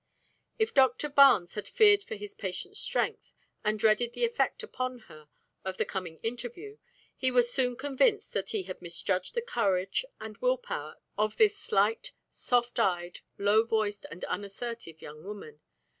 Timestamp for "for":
2.03-2.15